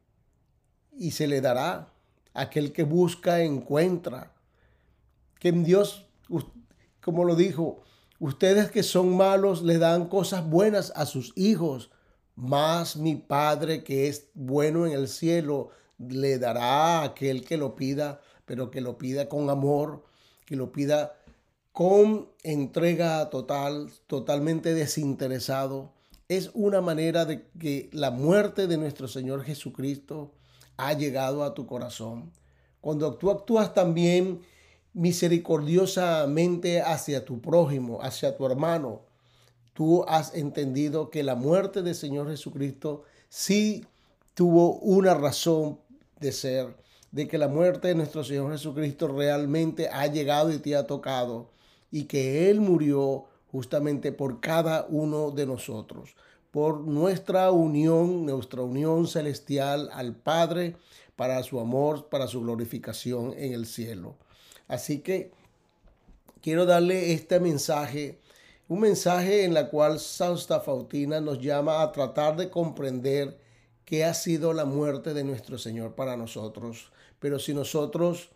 y 0.96 1.10
se 1.10 1.26
le 1.26 1.40
dará. 1.40 1.92
Aquel 2.32 2.72
que 2.72 2.84
busca, 2.84 3.42
encuentra. 3.42 4.32
Que 5.40 5.50
Dios, 5.50 6.06
como 7.00 7.24
lo 7.24 7.34
dijo, 7.34 7.82
ustedes 8.20 8.70
que 8.70 8.82
son 8.82 9.16
malos 9.16 9.62
le 9.62 9.78
dan 9.78 10.08
cosas 10.08 10.48
buenas 10.48 10.92
a 10.94 11.06
sus 11.06 11.32
hijos, 11.36 11.90
más 12.36 12.96
mi 12.96 13.16
Padre 13.16 13.82
que 13.82 14.08
es 14.08 14.28
bueno 14.34 14.86
en 14.86 14.92
el 14.92 15.08
cielo 15.08 15.70
le 16.08 16.38
dará 16.38 17.00
a 17.00 17.04
aquel 17.04 17.44
que 17.44 17.56
lo 17.56 17.76
pida, 17.76 18.20
pero 18.46 18.70
que 18.70 18.80
lo 18.80 18.98
pida 18.98 19.28
con 19.28 19.50
amor, 19.50 20.04
que 20.46 20.56
lo 20.56 20.72
pida 20.72 21.16
con 21.72 22.28
entrega 22.42 23.30
total, 23.30 23.90
totalmente 24.06 24.74
desinteresado. 24.74 25.92
Es 26.28 26.50
una 26.54 26.80
manera 26.80 27.24
de 27.24 27.46
que 27.58 27.90
la 27.92 28.10
muerte 28.10 28.66
de 28.66 28.76
nuestro 28.76 29.08
Señor 29.08 29.44
Jesucristo 29.44 30.32
ha 30.76 30.94
llegado 30.94 31.44
a 31.44 31.54
tu 31.54 31.66
corazón. 31.66 32.32
Cuando 32.80 33.14
tú 33.14 33.30
actúas 33.30 33.74
también 33.74 34.40
misericordiosamente 34.92 36.80
hacia 36.80 37.24
tu 37.24 37.40
prójimo, 37.40 38.00
hacia 38.02 38.36
tu 38.36 38.46
hermano, 38.46 39.02
tú 39.74 40.04
has 40.08 40.34
entendido 40.34 41.10
que 41.10 41.22
la 41.22 41.34
muerte 41.34 41.82
del 41.82 41.94
Señor 41.94 42.28
Jesucristo 42.28 43.04
sí 43.28 43.84
tuvo 44.34 44.78
una 44.78 45.14
razón 45.14 45.78
de 46.20 46.32
ser, 46.32 46.76
de 47.10 47.26
que 47.26 47.38
la 47.38 47.48
muerte 47.48 47.88
de 47.88 47.94
nuestro 47.94 48.22
Señor 48.22 48.52
Jesucristo 48.52 49.08
realmente 49.08 49.88
ha 49.88 50.06
llegado 50.06 50.52
y 50.52 50.58
te 50.58 50.76
ha 50.76 50.86
tocado 50.86 51.50
y 51.90 52.04
que 52.04 52.50
Él 52.50 52.60
murió 52.60 53.24
justamente 53.50 54.12
por 54.12 54.40
cada 54.40 54.86
uno 54.88 55.32
de 55.32 55.46
nosotros, 55.46 56.14
por 56.50 56.80
nuestra 56.80 57.50
unión, 57.50 58.26
nuestra 58.26 58.62
unión 58.62 59.08
celestial 59.08 59.90
al 59.92 60.14
Padre, 60.14 60.76
para 61.16 61.42
su 61.42 61.60
amor, 61.60 62.08
para 62.08 62.26
su 62.28 62.40
glorificación 62.40 63.34
en 63.36 63.52
el 63.52 63.66
cielo. 63.66 64.16
Así 64.68 65.00
que 65.00 65.32
quiero 66.40 66.64
darle 66.64 67.12
este 67.12 67.40
mensaje, 67.40 68.20
un 68.68 68.80
mensaje 68.80 69.44
en 69.44 69.52
la 69.52 69.68
cual 69.68 70.00
Santa 70.00 70.60
Fautina 70.60 71.20
nos 71.20 71.40
llama 71.40 71.82
a 71.82 71.92
tratar 71.92 72.36
de 72.36 72.48
comprender 72.48 73.36
que 73.90 74.04
ha 74.04 74.14
sido 74.14 74.52
la 74.52 74.66
muerte 74.66 75.14
de 75.14 75.24
nuestro 75.24 75.58
Señor 75.58 75.96
para 75.96 76.16
nosotros. 76.16 76.92
Pero 77.18 77.40
si 77.40 77.52
nosotros 77.52 78.30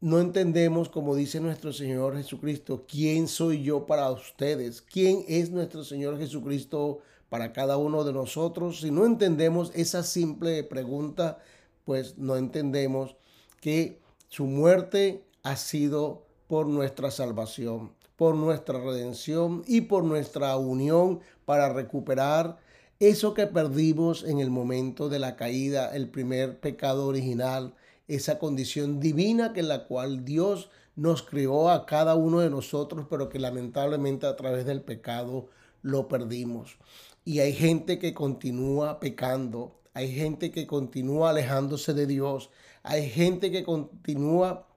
no 0.00 0.18
entendemos, 0.18 0.88
como 0.88 1.14
dice 1.14 1.38
nuestro 1.38 1.72
Señor 1.72 2.16
Jesucristo, 2.16 2.84
quién 2.88 3.28
soy 3.28 3.62
yo 3.62 3.86
para 3.86 4.10
ustedes, 4.10 4.82
quién 4.82 5.24
es 5.28 5.50
nuestro 5.50 5.84
Señor 5.84 6.18
Jesucristo 6.18 6.98
para 7.28 7.52
cada 7.52 7.76
uno 7.76 8.02
de 8.02 8.12
nosotros, 8.12 8.80
si 8.80 8.90
no 8.90 9.06
entendemos 9.06 9.70
esa 9.76 10.02
simple 10.02 10.64
pregunta, 10.64 11.38
pues 11.84 12.18
no 12.18 12.36
entendemos 12.36 13.14
que 13.60 14.00
su 14.26 14.44
muerte 14.46 15.24
ha 15.44 15.54
sido 15.54 16.26
por 16.48 16.66
nuestra 16.66 17.12
salvación, 17.12 17.92
por 18.16 18.34
nuestra 18.34 18.80
redención 18.80 19.62
y 19.68 19.82
por 19.82 20.02
nuestra 20.02 20.56
unión 20.56 21.20
para 21.44 21.72
recuperar 21.72 22.63
eso 23.08 23.34
que 23.34 23.46
perdimos 23.46 24.24
en 24.24 24.38
el 24.38 24.50
momento 24.50 25.08
de 25.08 25.18
la 25.18 25.36
caída, 25.36 25.94
el 25.94 26.08
primer 26.08 26.60
pecado 26.60 27.06
original, 27.06 27.74
esa 28.08 28.38
condición 28.38 29.00
divina 29.00 29.52
que 29.52 29.60
en 29.60 29.68
la 29.68 29.84
cual 29.84 30.24
Dios 30.24 30.70
nos 30.96 31.22
creó 31.22 31.70
a 31.70 31.86
cada 31.86 32.14
uno 32.14 32.40
de 32.40 32.50
nosotros, 32.50 33.06
pero 33.10 33.28
que 33.28 33.38
lamentablemente 33.38 34.26
a 34.26 34.36
través 34.36 34.64
del 34.64 34.82
pecado 34.82 35.48
lo 35.82 36.08
perdimos. 36.08 36.76
Y 37.24 37.40
hay 37.40 37.52
gente 37.52 37.98
que 37.98 38.14
continúa 38.14 39.00
pecando, 39.00 39.80
hay 39.92 40.12
gente 40.12 40.50
que 40.50 40.66
continúa 40.66 41.30
alejándose 41.30 41.94
de 41.94 42.06
Dios, 42.06 42.50
hay 42.82 43.08
gente 43.08 43.50
que 43.50 43.64
continúa 43.64 44.68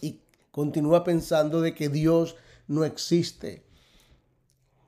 y 0.00 0.20
continúa 0.50 1.04
pensando 1.04 1.60
de 1.60 1.74
que 1.74 1.88
Dios 1.88 2.36
no 2.66 2.84
existe. 2.84 3.65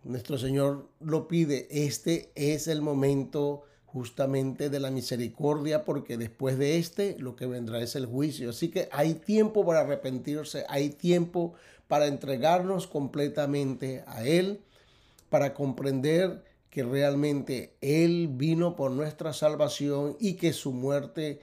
Nuestro 0.08 0.38
Señor 0.38 0.88
lo 1.00 1.28
pide. 1.28 1.68
Este 1.70 2.32
es 2.34 2.66
el 2.66 2.80
momento 2.80 3.64
justamente 3.84 4.70
de 4.70 4.80
la 4.80 4.90
misericordia, 4.90 5.84
porque 5.84 6.16
después 6.16 6.56
de 6.56 6.78
este 6.78 7.18
lo 7.18 7.36
que 7.36 7.44
vendrá 7.44 7.82
es 7.82 7.94
el 7.94 8.06
juicio. 8.06 8.48
Así 8.48 8.70
que 8.70 8.88
hay 8.90 9.12
tiempo 9.12 9.66
para 9.66 9.80
arrepentirse, 9.80 10.64
hay 10.70 10.88
tiempo 10.88 11.52
para 11.88 12.06
entregarnos 12.06 12.86
completamente 12.86 14.02
a 14.06 14.24
Él, 14.24 14.62
para 15.28 15.52
comprender 15.52 16.42
que 16.70 16.84
realmente 16.84 17.76
Él 17.82 18.28
vino 18.32 18.76
por 18.76 18.90
nuestra 18.90 19.34
salvación 19.34 20.16
y 20.18 20.36
que 20.36 20.54
su 20.54 20.72
muerte 20.72 21.42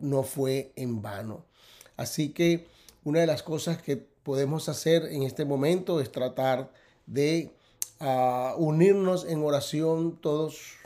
no 0.00 0.24
fue 0.24 0.72
en 0.74 1.00
vano. 1.00 1.46
Así 1.96 2.30
que 2.30 2.66
una 3.04 3.20
de 3.20 3.28
las 3.28 3.44
cosas 3.44 3.80
que 3.80 3.96
podemos 3.96 4.68
hacer 4.68 5.04
en 5.04 5.22
este 5.22 5.44
momento 5.44 6.00
es 6.00 6.10
tratar 6.10 6.81
de 7.12 7.54
uh, 8.00 8.56
unirnos 8.56 9.24
en 9.26 9.44
oración 9.44 10.18
todos, 10.20 10.76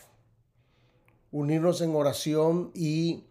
unirnos 1.31 1.81
en 1.81 1.95
oración 1.95 2.71
y 2.75 3.25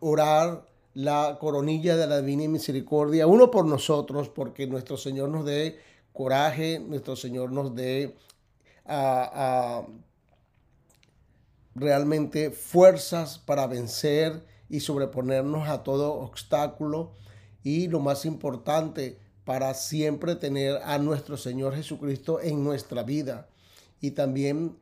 orar 0.00 0.66
la 0.94 1.38
coronilla 1.40 1.96
de 1.96 2.06
la 2.06 2.20
divina 2.20 2.48
misericordia, 2.48 3.26
uno 3.26 3.50
por 3.50 3.64
nosotros, 3.64 4.28
porque 4.28 4.66
nuestro 4.66 4.96
Señor 4.96 5.30
nos 5.30 5.46
dé 5.46 5.78
coraje, 6.12 6.78
nuestro 6.78 7.16
Señor 7.16 7.50
nos 7.50 7.74
dé 7.74 8.14
uh, 8.84 9.80
uh, 9.80 9.86
realmente 11.74 12.50
fuerzas 12.50 13.38
para 13.38 13.66
vencer 13.66 14.44
y 14.68 14.80
sobreponernos 14.80 15.68
a 15.68 15.82
todo 15.82 16.14
obstáculo. 16.14 17.12
Y 17.62 17.88
lo 17.88 18.00
más 18.00 18.26
importante, 18.26 19.18
para 19.44 19.74
siempre 19.74 20.36
tener 20.36 20.76
a 20.84 20.98
nuestro 20.98 21.36
Señor 21.36 21.74
Jesucristo 21.74 22.40
en 22.40 22.62
nuestra 22.62 23.02
vida. 23.02 23.48
Y 24.00 24.12
también 24.12 24.76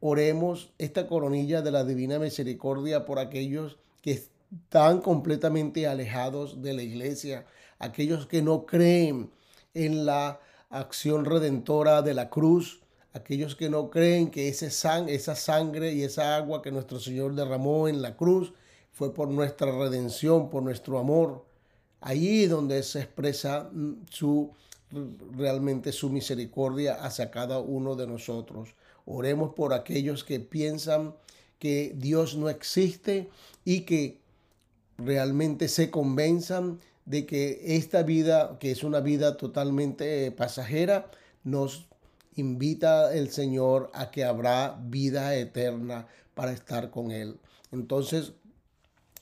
oremos 0.00 0.70
esta 0.78 1.06
coronilla 1.06 1.62
de 1.62 1.72
la 1.72 1.84
divina 1.84 2.18
misericordia 2.18 3.04
por 3.04 3.18
aquellos 3.18 3.78
que 4.02 4.12
están 4.52 5.00
completamente 5.00 5.86
alejados 5.86 6.62
de 6.62 6.74
la 6.74 6.82
iglesia, 6.82 7.46
aquellos 7.78 8.26
que 8.26 8.42
no 8.42 8.66
creen 8.66 9.30
en 9.74 10.06
la 10.06 10.40
acción 10.70 11.24
redentora 11.24 12.02
de 12.02 12.14
la 12.14 12.30
cruz, 12.30 12.80
aquellos 13.12 13.56
que 13.56 13.70
no 13.70 13.90
creen 13.90 14.30
que 14.30 14.48
ese 14.48 14.70
sang 14.70 15.08
esa 15.08 15.34
sangre 15.34 15.92
y 15.92 16.02
esa 16.02 16.36
agua 16.36 16.62
que 16.62 16.70
nuestro 16.70 17.00
Señor 17.00 17.34
derramó 17.34 17.88
en 17.88 18.02
la 18.02 18.16
cruz 18.16 18.52
fue 18.92 19.12
por 19.12 19.28
nuestra 19.28 19.70
redención, 19.72 20.50
por 20.50 20.62
nuestro 20.62 20.98
amor. 20.98 21.44
Es 22.00 22.50
donde 22.50 22.82
se 22.82 23.00
expresa 23.00 23.70
mm, 23.72 24.06
su 24.10 24.52
realmente 25.36 25.92
su 25.92 26.10
misericordia 26.10 26.94
hacia 26.94 27.30
cada 27.30 27.58
uno 27.58 27.94
de 27.96 28.06
nosotros. 28.06 28.70
Oremos 29.04 29.54
por 29.54 29.72
aquellos 29.72 30.24
que 30.24 30.40
piensan 30.40 31.14
que 31.58 31.94
Dios 31.96 32.36
no 32.36 32.48
existe 32.48 33.28
y 33.64 33.80
que 33.80 34.18
realmente 34.98 35.68
se 35.68 35.90
convenzan 35.90 36.80
de 37.04 37.26
que 37.26 37.76
esta 37.76 38.02
vida, 38.02 38.58
que 38.58 38.70
es 38.70 38.82
una 38.82 39.00
vida 39.00 39.36
totalmente 39.36 40.30
pasajera, 40.32 41.10
nos 41.44 41.86
invita 42.34 43.14
el 43.14 43.30
Señor 43.30 43.90
a 43.94 44.10
que 44.10 44.24
habrá 44.24 44.78
vida 44.82 45.34
eterna 45.36 46.08
para 46.34 46.52
estar 46.52 46.90
con 46.90 47.10
Él. 47.10 47.38
Entonces, 47.72 48.32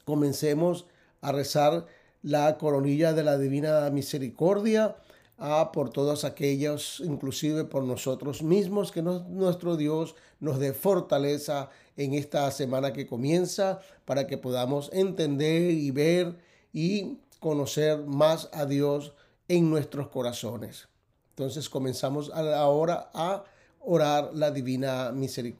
comencemos 0.04 0.86
a 1.20 1.32
rezar 1.32 1.86
la 2.24 2.56
coronilla 2.56 3.12
de 3.12 3.22
la 3.22 3.36
divina 3.36 3.90
misericordia, 3.90 4.96
a 5.36 5.72
por 5.72 5.90
todos 5.90 6.24
aquellos, 6.24 7.02
inclusive 7.04 7.64
por 7.64 7.84
nosotros 7.84 8.42
mismos, 8.42 8.92
que 8.92 9.02
nuestro 9.02 9.76
Dios 9.76 10.14
nos 10.40 10.58
dé 10.58 10.72
fortaleza 10.72 11.68
en 11.98 12.14
esta 12.14 12.50
semana 12.50 12.94
que 12.94 13.06
comienza 13.06 13.80
para 14.06 14.26
que 14.26 14.38
podamos 14.38 14.90
entender 14.92 15.70
y 15.70 15.90
ver 15.90 16.38
y 16.72 17.18
conocer 17.40 18.04
más 18.06 18.48
a 18.52 18.64
Dios 18.64 19.12
en 19.48 19.68
nuestros 19.68 20.08
corazones. 20.08 20.88
Entonces 21.30 21.68
comenzamos 21.68 22.30
ahora 22.30 23.10
a 23.12 23.44
orar 23.80 24.30
la 24.32 24.50
divina 24.50 25.12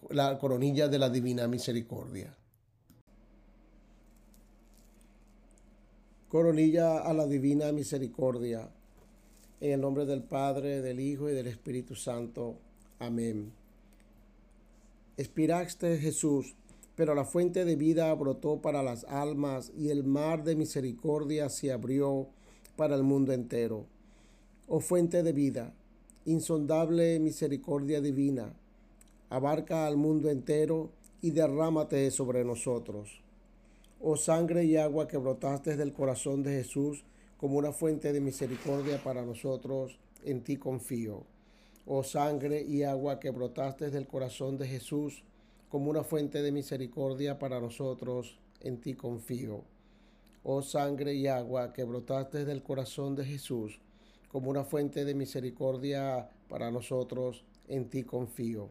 la 0.08 0.38
coronilla 0.38 0.88
de 0.88 0.98
la 0.98 1.10
divina 1.10 1.46
misericordia. 1.46 2.34
Coronilla 6.34 6.98
a 6.98 7.14
la 7.14 7.28
divina 7.28 7.70
misericordia. 7.70 8.68
En 9.60 9.70
el 9.70 9.80
nombre 9.80 10.04
del 10.04 10.24
Padre, 10.24 10.82
del 10.82 10.98
Hijo 10.98 11.30
y 11.30 11.32
del 11.32 11.46
Espíritu 11.46 11.94
Santo. 11.94 12.56
Amén. 12.98 13.52
Espiraste 15.16 15.96
Jesús, 15.96 16.56
pero 16.96 17.14
la 17.14 17.24
fuente 17.24 17.64
de 17.64 17.76
vida 17.76 18.12
brotó 18.14 18.60
para 18.60 18.82
las 18.82 19.04
almas 19.04 19.70
y 19.78 19.90
el 19.90 20.02
mar 20.02 20.42
de 20.42 20.56
misericordia 20.56 21.48
se 21.48 21.70
abrió 21.70 22.26
para 22.74 22.96
el 22.96 23.04
mundo 23.04 23.32
entero. 23.32 23.86
Oh 24.66 24.80
fuente 24.80 25.22
de 25.22 25.32
vida, 25.32 25.72
insondable 26.24 27.20
misericordia 27.20 28.00
divina, 28.00 28.52
abarca 29.30 29.86
al 29.86 29.96
mundo 29.96 30.30
entero 30.30 30.90
y 31.22 31.30
derrámate 31.30 32.10
sobre 32.10 32.44
nosotros. 32.44 33.23
Oh 34.06 34.18
sangre 34.18 34.64
y 34.64 34.76
agua 34.76 35.08
que 35.08 35.16
brotaste 35.16 35.78
del 35.78 35.94
corazón 35.94 36.42
de 36.42 36.52
Jesús 36.52 37.04
como 37.38 37.56
una 37.56 37.72
fuente 37.72 38.12
de 38.12 38.20
misericordia 38.20 39.02
para 39.02 39.22
nosotros, 39.22 39.98
en 40.24 40.42
ti 40.42 40.58
confío 40.58 41.24
oh 41.86 42.02
sangre 42.02 42.62
y 42.62 42.82
agua 42.82 43.20
que 43.20 43.30
brotaste 43.30 43.90
del 43.90 44.06
corazón 44.06 44.56
de 44.56 44.66
Jesús, 44.66 45.22
como 45.68 45.90
una 45.90 46.02
fuente 46.02 46.42
de 46.42 46.52
misericordia 46.52 47.38
para 47.38 47.60
nosotros, 47.60 48.38
en 48.60 48.80
ti 48.80 48.94
confío. 48.94 49.64
Oh 50.42 50.62
sangre 50.62 51.14
y 51.14 51.26
agua 51.26 51.72
que 51.72 51.84
brotaste 51.84 52.44
del 52.44 52.62
corazón 52.62 53.16
de 53.16 53.24
Jesús, 53.24 53.80
como 54.28 54.50
una 54.50 54.64
fuente 54.64 55.04
de 55.04 55.14
misericordia 55.14 56.28
para 56.48 56.70
nosotros, 56.70 57.44
en 57.68 57.88
ti 57.88 58.02
confío. 58.04 58.70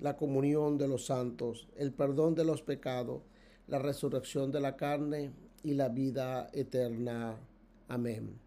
la 0.00 0.16
comunión 0.16 0.78
de 0.78 0.88
los 0.88 1.06
santos, 1.06 1.68
el 1.76 1.92
perdón 1.92 2.34
de 2.34 2.44
los 2.44 2.62
pecados, 2.62 3.22
la 3.66 3.78
resurrección 3.78 4.50
de 4.50 4.60
la 4.60 4.76
carne 4.76 5.32
y 5.62 5.74
la 5.74 5.88
vida 5.88 6.48
eterna. 6.52 7.36
Amén. 7.88 8.38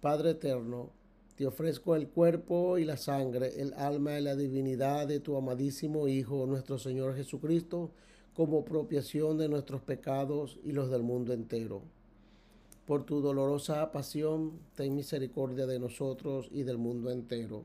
Padre 0.00 0.30
eterno, 0.30 0.90
te 1.36 1.46
ofrezco 1.46 1.94
el 1.94 2.08
cuerpo 2.08 2.78
y 2.78 2.84
la 2.84 2.96
sangre, 2.96 3.60
el 3.60 3.72
alma 3.74 4.18
y 4.18 4.22
la 4.22 4.36
divinidad 4.36 5.06
de 5.06 5.20
tu 5.20 5.36
amadísimo 5.36 6.08
Hijo, 6.08 6.46
nuestro 6.46 6.78
Señor 6.78 7.14
Jesucristo, 7.14 7.90
como 8.34 8.64
propiación 8.64 9.38
de 9.38 9.48
nuestros 9.48 9.82
pecados 9.82 10.58
y 10.64 10.72
los 10.72 10.90
del 10.90 11.02
mundo 11.02 11.32
entero. 11.32 11.82
Por 12.86 13.04
tu 13.04 13.20
dolorosa 13.20 13.92
pasión, 13.92 14.58
ten 14.74 14.94
misericordia 14.94 15.66
de 15.66 15.78
nosotros 15.78 16.48
y 16.50 16.62
del 16.62 16.78
mundo 16.78 17.10
entero. 17.10 17.64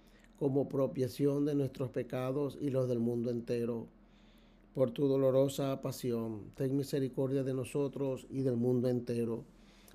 como 0.41 0.67
propiación 0.67 1.45
de 1.45 1.53
nuestros 1.53 1.91
pecados 1.91 2.57
y 2.59 2.71
los 2.71 2.89
del 2.89 2.97
mundo 2.97 3.29
entero. 3.29 3.85
Por 4.73 4.89
tu 4.89 5.07
dolorosa 5.07 5.79
pasión, 5.81 6.51
ten 6.55 6.75
misericordia 6.75 7.43
de 7.43 7.53
nosotros 7.53 8.25
y 8.27 8.41
del 8.41 8.57
mundo 8.57 8.89
entero 8.89 9.45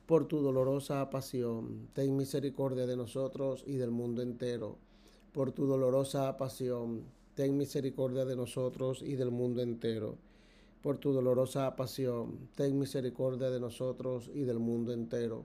por 0.07 0.29
tu 0.29 0.41
dolorosa 0.41 1.11
pasión, 1.11 1.89
ten 1.93 2.17
misericordia 2.17 2.87
de 2.87 2.97
nosotros 2.97 3.65
y 3.67 3.75
del 3.75 3.91
mundo 3.91 4.23
entero. 4.23 4.79
Por 5.33 5.51
tu 5.51 5.67
dolorosa 5.67 6.37
pasión, 6.37 7.03
ten 7.35 7.59
misericordia 7.59 8.25
de 8.25 8.37
nosotros 8.37 9.03
y 9.03 9.17
del 9.17 9.33
mundo 9.33 9.63
entero. 9.63 10.17
Por 10.81 10.99
tu 10.99 11.13
dolorosa 11.13 11.75
pasión, 11.75 12.51
ten 12.55 12.79
misericordia 12.79 13.51
de 13.51 13.59
nosotros 13.59 14.31
y 14.33 14.43
del 14.43 14.61
mundo 14.61 14.93
entero. 14.93 15.45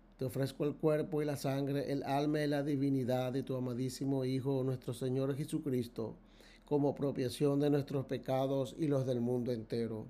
te 0.21 0.25
ofrezco 0.25 0.65
el 0.65 0.75
cuerpo 0.75 1.23
y 1.23 1.25
la 1.25 1.35
sangre, 1.35 1.91
el 1.91 2.03
alma 2.03 2.43
y 2.43 2.47
la 2.47 2.61
divinidad 2.61 3.33
de 3.33 3.41
tu 3.41 3.55
amadísimo 3.55 4.23
Hijo, 4.23 4.63
nuestro 4.63 4.93
Señor 4.93 5.35
Jesucristo, 5.35 6.13
como 6.63 6.93
propiación 6.93 7.59
de 7.59 7.71
nuestros 7.71 8.05
pecados 8.05 8.75
y 8.77 8.85
los 8.85 9.07
del 9.07 9.19
mundo 9.19 9.51
entero. 9.51 10.05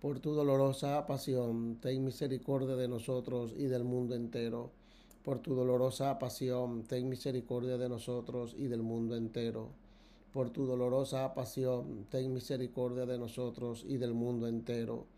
Por 0.00 0.18
tu 0.18 0.32
dolorosa 0.32 1.06
pasión, 1.06 1.76
ten 1.78 2.06
misericordia 2.06 2.74
de 2.74 2.88
nosotros 2.88 3.52
y 3.54 3.64
del 3.64 3.84
mundo 3.84 4.14
entero. 4.14 4.70
Por 5.22 5.40
tu 5.40 5.54
dolorosa 5.54 6.18
pasión, 6.18 6.84
ten 6.84 7.06
misericordia 7.10 7.76
de 7.76 7.90
nosotros 7.90 8.54
y 8.56 8.68
del 8.68 8.80
mundo 8.80 9.14
entero. 9.14 9.68
Por 10.32 10.48
tu 10.48 10.64
dolorosa 10.64 11.34
pasión, 11.34 12.06
ten 12.08 12.32
misericordia 12.32 13.04
de 13.04 13.18
nosotros 13.18 13.84
y 13.86 13.98
del 13.98 14.14
mundo 14.14 14.48
entero 14.48 15.17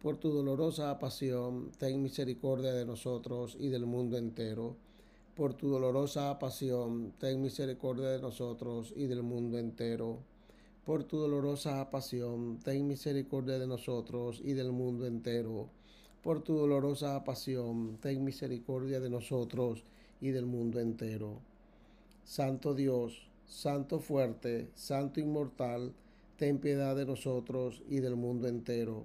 por 0.00 0.16
tu 0.16 0.30
dolorosa 0.30 0.98
pasión, 0.98 1.72
ten 1.78 2.02
misericordia 2.02 2.72
de 2.72 2.86
nosotros 2.86 3.54
y 3.60 3.68
del 3.68 3.84
mundo 3.84 4.16
entero. 4.16 4.74
Por 5.36 5.52
tu 5.52 5.68
dolorosa 5.68 6.38
pasión, 6.38 7.12
ten 7.18 7.42
misericordia 7.42 8.08
de 8.08 8.18
nosotros 8.18 8.94
y 8.96 9.06
del 9.08 9.22
mundo 9.22 9.58
entero. 9.58 10.18
Por 10.86 11.04
tu 11.04 11.18
dolorosa 11.18 11.90
pasión, 11.90 12.58
ten 12.64 12.88
misericordia 12.88 13.58
de 13.58 13.66
nosotros 13.66 14.40
y 14.42 14.54
del 14.54 14.72
mundo 14.72 15.06
entero. 15.06 15.68
Por 16.22 16.42
tu 16.42 16.54
dolorosa 16.54 17.22
pasión, 17.22 17.98
ten 18.00 18.24
misericordia 18.24 19.00
de 19.00 19.10
nosotros 19.10 19.84
y 20.18 20.30
del 20.30 20.46
mundo 20.46 20.80
entero. 20.80 21.40
Santo 22.24 22.74
Dios, 22.74 23.28
Santo 23.46 24.00
fuerte, 24.00 24.70
Santo 24.74 25.20
inmortal, 25.20 25.92
ten 26.38 26.58
piedad 26.58 26.96
de 26.96 27.04
nosotros 27.04 27.82
y 27.86 28.00
del 28.00 28.16
mundo 28.16 28.48
entero. 28.48 29.04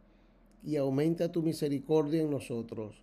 y 0.63 0.75
aumenta 0.75 1.31
tu 1.31 1.41
misericordia 1.41 2.21
en 2.21 2.29
nosotros, 2.29 3.01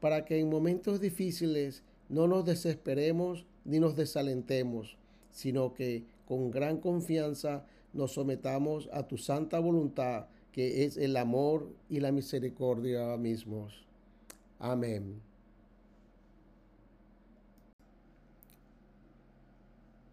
para 0.00 0.24
que 0.24 0.38
en 0.38 0.48
momentos 0.48 1.00
difíciles 1.00 1.82
no 2.08 2.26
nos 2.26 2.44
desesperemos 2.44 3.46
ni 3.64 3.80
nos 3.80 3.96
desalentemos, 3.96 4.96
sino 5.30 5.74
que 5.74 6.04
con 6.26 6.50
gran 6.50 6.78
confianza 6.78 7.64
nos 7.92 8.12
sometamos 8.12 8.88
a 8.92 9.06
tu 9.06 9.18
santa 9.18 9.58
voluntad, 9.58 10.26
que 10.52 10.84
es 10.84 10.96
el 10.96 11.16
amor 11.16 11.72
y 11.88 12.00
la 12.00 12.12
misericordia 12.12 13.16
mismos. 13.16 13.86
Amén. 14.58 15.20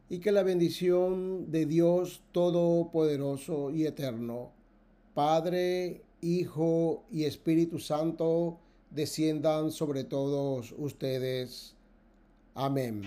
Y 0.10 0.20
que 0.20 0.32
la 0.32 0.42
bendición 0.42 1.52
de 1.52 1.66
Dios 1.68 2.24
Todopoderoso 2.32 3.70
y 3.70 3.86
Eterno, 3.86 4.52
Padre, 5.14 6.02
Hijo 6.22 7.04
y 7.12 7.26
Espíritu 7.26 7.80
Santo 7.80 8.60
desciendan 8.92 9.72
sobre 9.72 10.04
todos 10.04 10.74
ustedes. 10.78 11.76
Amén. 12.56 13.04